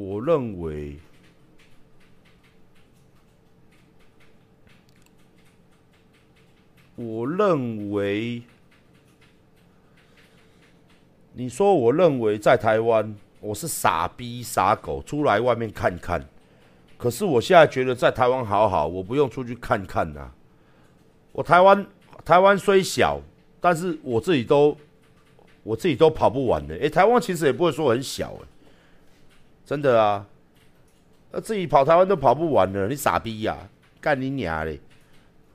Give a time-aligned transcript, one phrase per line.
[0.00, 0.96] 我认为，
[6.94, 8.40] 我认为，
[11.32, 16.24] 你说我认为在台湾我是傻逼傻狗，出来外面看看。
[16.96, 20.30] 可是我现在觉得在台湾好好，我不用出去看看呐。
[21.32, 21.84] 我台湾
[22.24, 23.20] 台湾虽小，
[23.60, 24.76] 但是我自己都
[25.64, 26.76] 我自己都跑不完的。
[26.76, 28.46] 诶，台湾其实也不会说很小诶，
[29.68, 30.24] 真的啊。
[31.30, 33.54] 那自己跑台湾都跑不完了，你傻逼呀？
[34.00, 34.80] 干你娘嘞！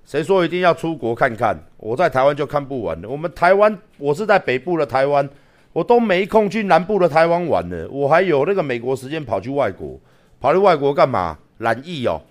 [0.05, 1.57] 谁说一定要出国看看？
[1.77, 3.09] 我在台湾就看不完了。
[3.09, 5.27] 我们台湾，我是在北部的台湾，
[5.71, 7.89] 我都没空去南部的台湾玩了。
[7.89, 9.99] 我还有那个美国时间跑去外国。
[10.39, 11.39] 跑去外国干嘛？
[11.57, 12.21] 染疫哦，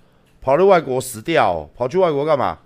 [0.41, 2.61] 跑去外国死掉，跑去外国干嘛？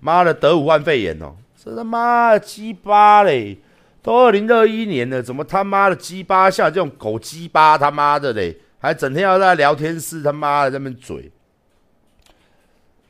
[0.00, 1.32] 妈的，得武汉肺炎哦！
[1.56, 3.56] 这他妈鸡巴嘞！
[4.02, 8.58] 都二零二一年了，怎么他妈的鸡巴像这种狗鸡巴他妈的嘞？
[8.78, 11.30] 还整天要在聊天室他妈的在那边嘴，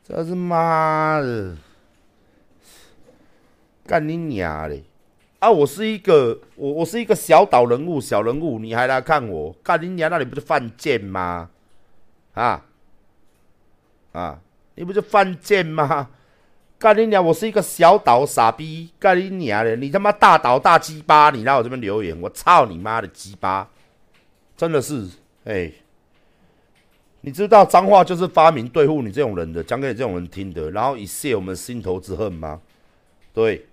[0.02, 1.55] 这是妈的，
[3.86, 4.83] 干你娘嘞！
[5.38, 9.52] 啊，我是一个我我是一个小岛人物，小人物，你还来看我？
[9.62, 11.50] 干你娘，那你不是犯贱吗？
[12.34, 12.64] 啊
[14.12, 14.41] 啊！
[14.74, 16.11] 你不是犯贱吗？
[16.81, 17.23] 干你娘！
[17.23, 19.77] 我是一个小岛傻逼，干你娘的！
[19.77, 23.69] 你他妈大岛大鸡巴，你来我这边留言，我操你妈的鸡巴！
[24.56, 25.06] 真的是，
[25.45, 25.70] 哎，
[27.20, 32.58] 你知道脏话就是发明对付你这种人的，讲给你这种人听的，然后以泄我们心头之恨吗？
[33.34, 33.67] 对，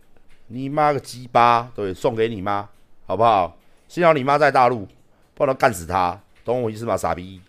[0.48, 1.72] 你妈个鸡巴！
[1.74, 2.68] 对，送给你妈，
[3.06, 3.58] 好不好？
[3.88, 4.86] 幸好你妈在大陆，
[5.34, 6.98] 不然干死她，懂我意思吗？
[6.98, 7.40] 傻逼！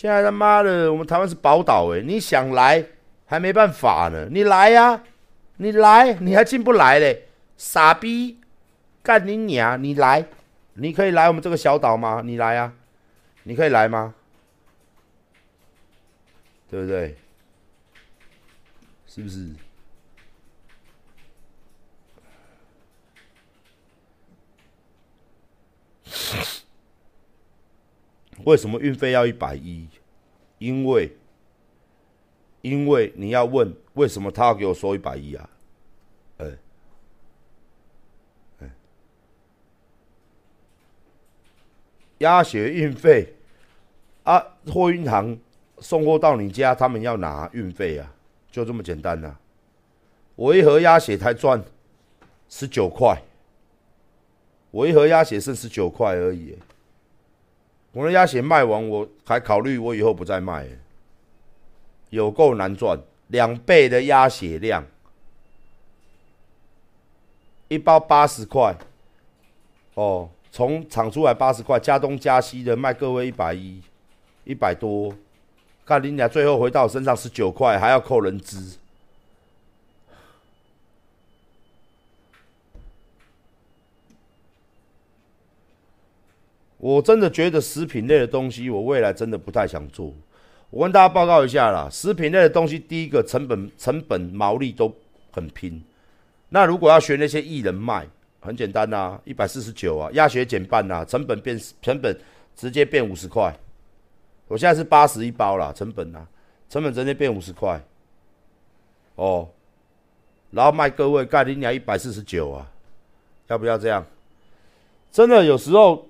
[0.00, 2.00] 现在他妈的，我们台湾是宝岛哎！
[2.00, 2.82] 你想来
[3.26, 5.02] 还没办法呢，你来呀，
[5.58, 7.28] 你来，你还进不来嘞，
[7.58, 8.40] 傻逼，
[9.02, 9.84] 干你娘！
[9.84, 10.24] 你来，
[10.72, 12.22] 你可以来我们这个小岛吗？
[12.24, 12.72] 你来啊，
[13.42, 14.14] 你可以来吗？
[16.70, 17.14] 对不对？
[19.06, 19.50] 是不是？
[28.44, 29.86] 为什么运费要一百一？
[30.58, 31.10] 因为，
[32.62, 35.50] 因为你要问为什么他要给我收一百一啊？
[36.38, 36.46] 哎，
[38.60, 38.70] 哎，
[42.18, 43.34] 鸭血运费
[44.24, 45.40] 啊，货运行
[45.78, 48.14] 送货到你家，他们要拿运费啊，
[48.50, 49.36] 就这么简单呐。
[50.36, 51.62] 我一盒鸭血才赚
[52.48, 53.22] 十九块，
[54.70, 56.58] 我一盒鸭血剩十九块而已。
[57.92, 60.66] 我的鸭血卖完，我还考虑我以后不再卖，
[62.10, 64.84] 有够难赚，两倍的鸭血量，
[67.68, 68.76] 一包八十块，
[69.94, 73.82] 哦，从厂出来八十块，加东加西的卖各位一百一，
[74.44, 75.12] 一百多，
[75.84, 78.78] 看你俩最后回到我身上十九块，还要扣人资。
[86.80, 90.14] 我真的觉得食品类的东西，我未来真的不太想做。
[90.70, 94.90] 我跟大家报告一下啦，食品类的东西，第一个成本、成本、毛利都
[95.30, 95.84] 很拼。
[96.48, 98.08] 那如果要学那些艺人卖，
[98.40, 102.18] 很简单呐，一百四十九啊，鸭血减半呐，成本变成本
[102.56, 103.54] 直接变五十块。
[104.48, 106.26] 我现在是八十一包啦，成本呐，
[106.70, 107.78] 成本直接变五十块。
[109.16, 109.46] 哦，
[110.50, 112.66] 然后卖各位盖林鸟一百四十九啊，
[113.48, 114.02] 要不要这样？
[115.12, 116.06] 真的有时候。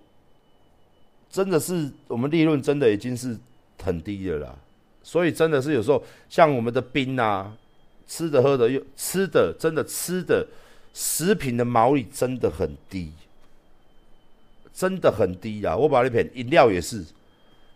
[1.30, 3.38] 真的是我们利润真的已经是
[3.82, 4.54] 很低的啦，
[5.02, 7.52] 所以真的是有时候像我们的冰啊，
[8.06, 10.46] 吃的喝的又吃的真的吃的
[10.92, 13.12] 食品的毛利真的很低，
[14.72, 15.76] 真的很低啊！
[15.76, 17.04] 我把那瓶饮料也是，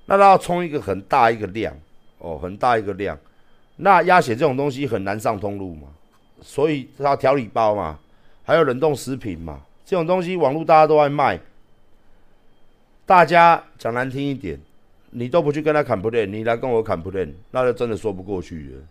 [0.07, 1.75] 那它要冲一个很大一个量。
[2.19, 3.19] 哦，很大一个量，
[3.77, 5.89] 那鸭血这种东西很难上通路嘛，
[6.41, 7.99] 所以它调理包嘛，
[8.45, 11.39] 还有冷冻食品嘛，这种东西网络大家都爱卖。
[13.07, 14.59] 大家讲难听一点，
[15.11, 18.83] 你都不去跟他砍不练，你来跟我砍不练，那就真的说不过去了。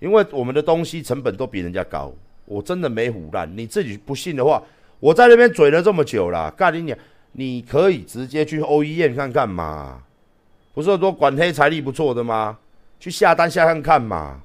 [0.00, 2.12] 因为我们的东西成本都比人家高，
[2.44, 3.48] 我真的没胡乱。
[3.56, 4.60] 你自己不信的话，
[4.98, 6.98] 我在那边嘴了这么久了，干你娘！
[7.32, 10.02] 你可以直接去欧医院看看嘛，
[10.72, 12.58] 不是说管黑财力不错的吗？
[12.98, 14.42] 去下单下看看嘛，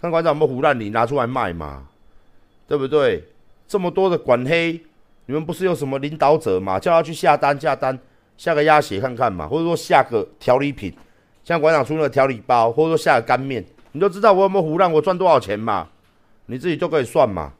[0.00, 1.88] 看馆长有没有胡乱，你拿出来卖嘛，
[2.68, 3.24] 对不对？
[3.66, 4.80] 这么多的管黑，
[5.26, 6.78] 你们不是有什么领导者嘛？
[6.78, 7.98] 叫他去下单下单。
[8.36, 10.92] 下个鸭血看看嘛，或者说下个调理品，
[11.44, 15.88] 像馆长出那个调理包，或者说下个干面，你都知道我有没有胡乱，我赚多少钱嘛？
[16.46, 17.52] 你自己都可以算嘛。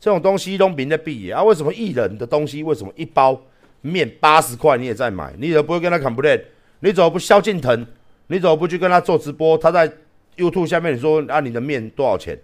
[0.00, 3.40] 这种东西都别的币啊，为什么艺人的东西为什么一包
[3.80, 5.34] 面八十块你也在买？
[5.38, 6.42] 你怎么不会跟他 complain？
[6.80, 7.86] 你怎么不萧敬腾？
[8.26, 9.56] 你怎么不去跟他做直播？
[9.56, 9.90] 他在
[10.36, 12.38] YouTube 下面你说啊，你的面多少钱？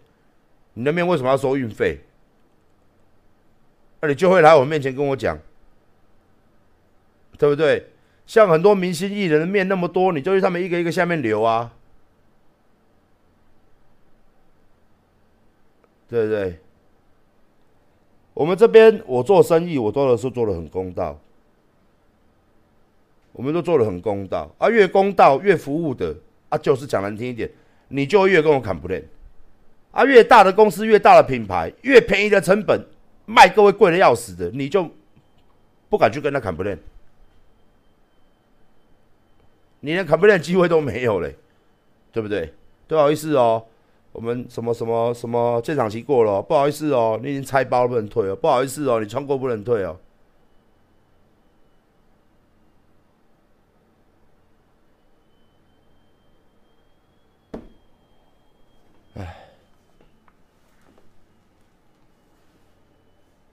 [0.74, 1.98] 你的面为什么要收运费？
[4.00, 5.38] 那你就会来我面前跟我讲，
[7.40, 7.86] 对不对？
[8.26, 11.72] 像很多明星艺人的面那么多，你就去他们一个一个下面留啊，
[16.06, 16.60] 对不对？
[18.34, 21.18] 我们这边我做生意，我做的是做的很公道，
[23.32, 24.54] 我们都做的很公道。
[24.58, 26.14] 啊，越公道越服务的。
[26.50, 27.48] 啊，就是讲难听一点，
[27.88, 29.02] 你就越跟我砍不练
[29.92, 32.84] 啊，越大的公司越大的品牌，越便宜的成本
[33.24, 34.90] 卖各位贵的要死的，你就
[35.88, 36.78] 不敢去跟他砍不练，
[39.80, 41.34] 你连砍不练机会都没有嘞，
[42.12, 42.52] 对不对？
[42.86, 43.64] 不好意思哦。
[44.12, 49.96] 我们什么什么什么鉴赏期过了，不好意思哦，你已经拆包不能退哦，不好意思哦，你穿过不能退哦。
[59.14, 59.36] 哎，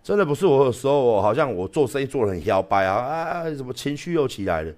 [0.01, 4.73] 真的不是我有时候好像我做生意做的很摇摆啊啊，什么情绪又起来了？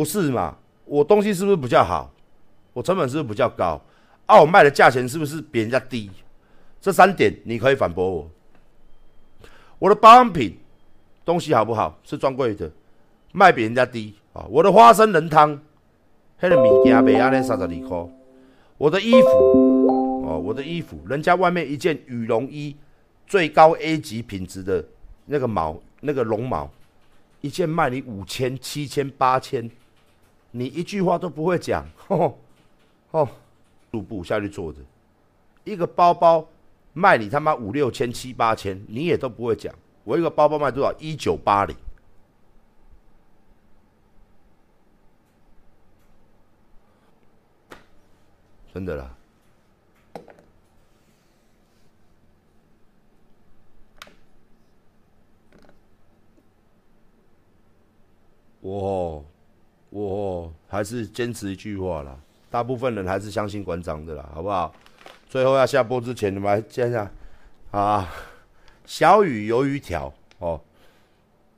[0.00, 0.56] 不是嘛？
[0.86, 2.10] 我东西是不是比较好？
[2.72, 3.78] 我成本是不是比较高？
[4.24, 6.10] 啊，我卖的价钱是不是比人家低？
[6.80, 8.30] 这三点你可以反驳我。
[9.78, 10.58] 我的保养品
[11.22, 11.98] 东西好不好？
[12.02, 12.70] 是专柜的，
[13.32, 14.46] 卖比人家低啊。
[14.48, 15.60] 我的花生仁汤，
[16.38, 18.08] 黑的物件卖安尼三十二块。
[18.78, 22.74] 我的衣服哦，我的衣服，人家外面一件羽绒衣，
[23.26, 24.82] 最高 A 级品质的
[25.26, 26.70] 那个毛，那个绒毛，
[27.42, 29.70] 一件卖你五千、七千、八千，
[30.52, 32.34] 你一句话都不会讲， 哦，
[33.10, 33.28] 哦。
[33.92, 34.78] 入步下去坐着，
[35.64, 36.46] 一个包包
[36.92, 39.74] 卖你他妈五六千七八千，你也都不会讲。
[40.04, 40.94] 我一个包包卖多少？
[40.96, 41.76] 一九八零，
[48.72, 49.16] 真的啦。
[58.60, 59.24] 我
[59.88, 62.16] 我还是坚持一句话啦。
[62.48, 64.72] 大部分人还是相信馆长的啦，好不好？
[65.28, 67.08] 最后要下播之前，你们来见一下
[67.70, 68.08] 啊！
[68.84, 70.60] 小雨鱿鱼条哦，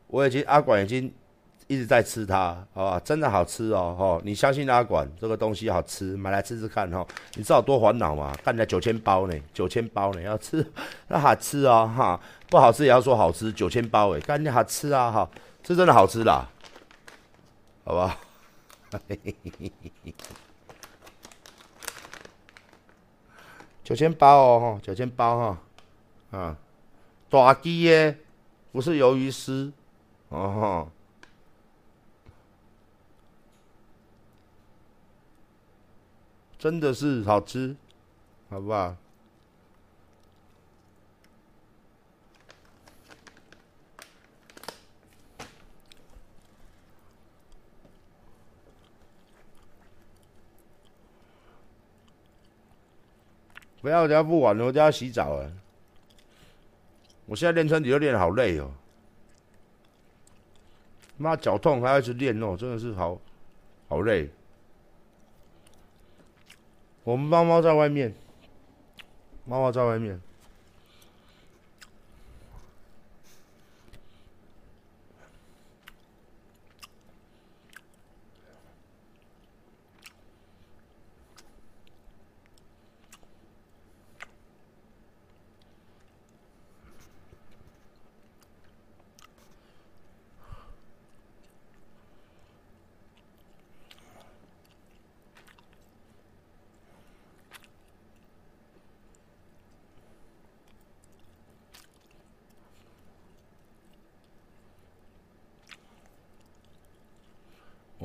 [0.09, 1.11] 我已经阿管已经
[1.67, 3.01] 一直在吃它，好吧？
[3.03, 7.07] 真的好吃哦，哦，你相信阿管这个东西好吃，买来吃吃看哈。
[7.37, 8.37] 你知道多烦恼吗？
[8.45, 10.71] 干才九千包呢，九千包呢，要吃
[11.09, 12.21] 那好吃哦哈，
[12.51, 15.31] 不好吃也要说好吃，九千包哎，干你好吃啊哈，
[15.67, 16.47] 是真的好吃啦，
[17.85, 18.05] 好吧？
[18.05, 18.32] 嘿嘿嘿嘿嘿。
[23.83, 25.59] 九千八哦，九千八哈，
[26.31, 26.57] 啊，
[27.29, 28.19] 大鸡耶，
[28.71, 29.73] 不是鱿鱼丝，
[30.29, 30.91] 哦，
[36.59, 37.77] 真的是好吃，
[38.49, 38.97] 好不好？
[53.83, 55.53] 不要，等下不玩了，我等下洗澡了。
[57.27, 58.71] 我现在练身体都练好累哦，
[61.17, 63.21] 妈脚痛还要一直练哦，真的是好
[63.89, 64.31] 好累。
[67.05, 68.15] 我们猫猫在外面，
[69.45, 70.21] 猫猫在外面。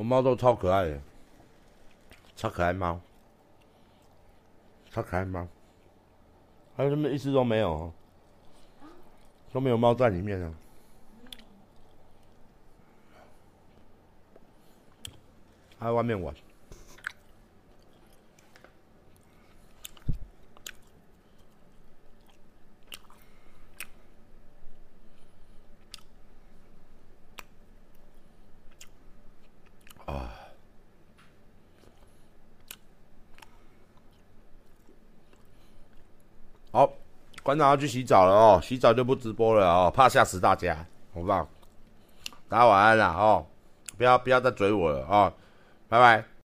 [0.08, 1.02] 猫都超可爱的，
[2.34, 3.02] 超可爱猫，
[4.90, 5.46] 超可爱猫，
[6.78, 7.92] 还有什么意思都没有，
[9.52, 10.54] 都没有猫在里面啊，
[15.82, 16.34] 在外面玩。
[36.72, 36.90] 好，
[37.44, 41.48] 馆长要去洗澡了哦，洗澡就不直播了哦，怕吓死大家，好不好？
[42.50, 43.46] 大家晚安了哦，
[43.98, 45.34] 不要不要再追我了哦，
[45.88, 46.37] 拜拜。